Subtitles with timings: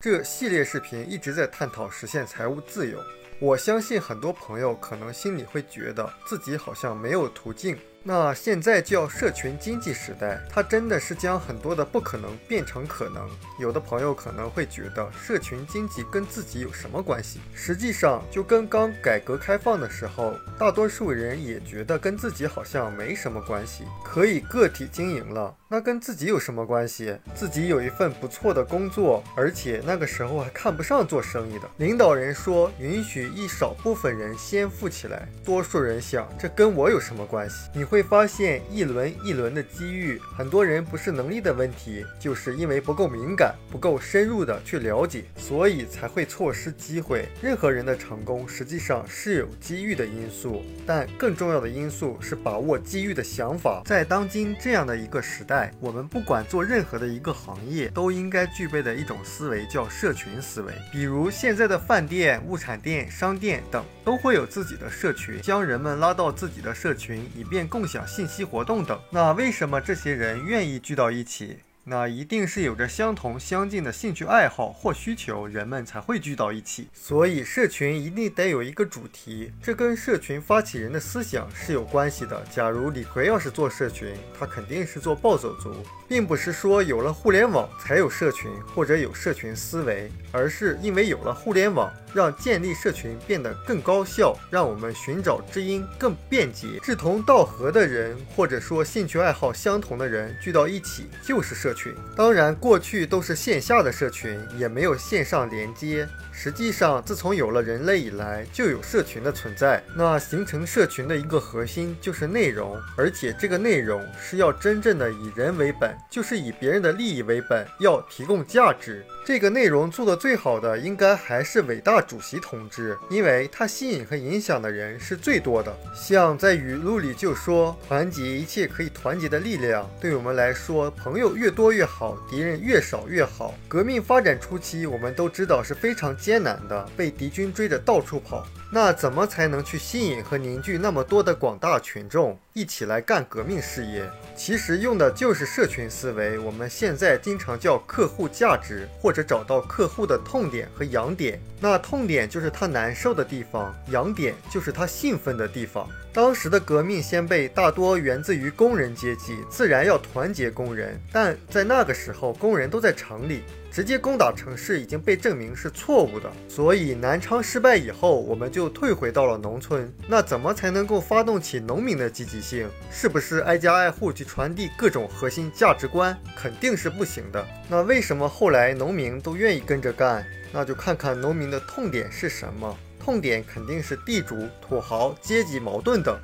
[0.00, 3.02] 这系列视频一直在探讨实现财务自由。
[3.40, 7.76] 我相信很多朋友可能心里会觉得自己好像没有途径。
[8.08, 13.28] 那现在叫社群经济时代，它真的是将很多的不可能变成可能。
[13.60, 17.38] 有的朋友可能会觉得社群经济跟自己有什么关系？
[17.54, 25.54] 实际上，就跟刚改革开放的时候，大多数人也觉得跟自己好像没什么关系，可以个体经营了。
[25.70, 27.14] 那跟自己有什么关系？
[27.34, 37.68] 自己有一份不错的工作，而且那个时候还看不上做生意的领导人说，允许一少部分人先富起来，多数人想，这跟我有什么关系？
[37.74, 37.97] 你会。
[37.98, 47.26] 会发现一轮一轮的机遇，很多人不是能力的问题，就是因为不够敏感，不够深入的去了解，所以才会错失机会。
[47.42, 53.82] 任何人的成功实际上是有机遇的因素，但更重要的因素是把握机遇的想法。
[53.84, 60.72] 在当今这样的一个时代，我们不管做任何的一个行业，都应该具备的一种思维叫社群思维。
[60.92, 67.87] 比如现在的饭店、物产店、商店等，都会有自己的社群，将人们拉到自己的社群，以便共。
[67.88, 71.60] 享信息活动等，那为什么这些人愿意聚到一起？
[71.90, 76.86] 那一定是有着相同相近的兴趣爱好或需求，人们才会聚到一起。
[76.92, 82.44] 所以社群一定得有一个主题，这跟社群发起人的思想是有关系的。
[82.50, 85.74] 假如李逵要是做社群，他肯定是做暴走族，
[86.06, 91.90] 并不是说有了互联网才有社群或者有社群思维，而是因为有了互联网。
[92.14, 96.66] 让建立社群变得更高效，让我们寻找知音更便捷。
[96.82, 101.77] 志同道合的人，或者说兴趣爱好相同的人聚到一起就是社群。
[102.16, 106.08] 当然，过去都是线下的社群，也没有线上连接。
[106.32, 109.82] 实际上，自从有了人类以来，就有社群的存在。
[109.96, 119.04] 那形成社群的一个核心就是内容，而且这个内容是要真正的以人为本，就是以别人的利益为本，要提供价值。
[119.26, 125.76] 这个内容做的最好的，应该还是伟大主席同志，因为他吸引和影响的人是最多的。
[125.92, 133.54] 像在语录里就说：“团结一切可以团结的力量。”对我们来说，朋友越多越好，敌人越少越好。
[133.68, 138.46] 革命发展初期，我们都知道是非常艰难的，被敌军追着到处跑。
[138.70, 144.06] 那怎么才能去吸引和凝聚那么多的广大群众一起来干革命事业？
[144.36, 146.38] 其实用的就是社群思维。
[146.38, 151.40] 我们现在经常叫客户价值，或者找到客户的痛点和痒点。
[151.60, 155.88] 那痛点就是他难受的地方，痒点就是他兴奋的地方。
[156.18, 161.00] 当时的革命先辈大多源自于工人阶级，自然要团结工人。
[161.12, 163.44] 但在那个时候，工人都在城里。
[163.70, 169.88] 直接攻打城市已经被证明是错误的，所以南昌失败以后，我们就退回到了农村。
[170.08, 172.68] 那怎么才能够发动起农民的积极性？
[172.90, 176.18] 是不是挨家挨户去传递各种核心价值观？
[176.36, 177.46] 肯定是不行的。
[177.68, 180.26] 那为什么后来农民都愿意跟着干？
[180.50, 182.76] 那就看看农民的痛点是什么。
[183.08, 186.14] 痛点肯定是地主、土豪、阶级矛盾等，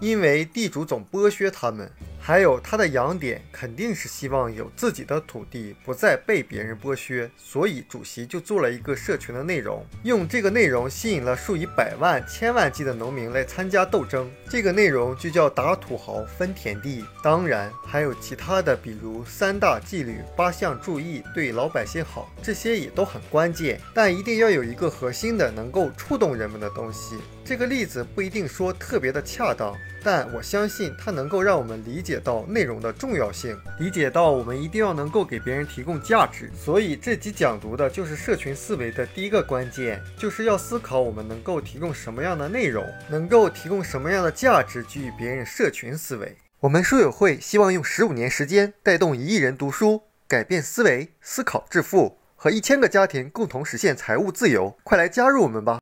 [0.00, 1.92] 因为地主总剥削他们。
[2.30, 14.30] 还有他的痒点肯定是希望有自己的土地，不再被别人剥削，所以主席就做了一个社群的内容，用这个内容吸引了数以百万、千万计的农民来参加斗争。
[14.48, 17.04] 这个内容就叫打土豪分田地。
[17.20, 23.80] 当然还有其他的，比如三大纪律、八项注意，对老百姓好，这些也都很关键。
[23.92, 27.16] 但一定要有一个核心的，能够触动人们的东西。
[27.50, 29.76] 这个例子不一定说特别的恰当。
[30.04, 36.48] 但我相信它能够让我们理解到内容的重要性，理解到我们一定要能够给别人提供价值。
[36.56, 45.44] 所以这集讲读的就是社群思维的第一个关键，就是要思考我们能够提供什么样的内容，能够提供什么样的价值给予别人。
[45.44, 54.78] 社群思维，我们书友会希望用十五年时间带动一亿人读书，改变思维，思考致富，和一千个家庭共同实现财务自由。
[54.84, 55.78] 快来加入我们吧！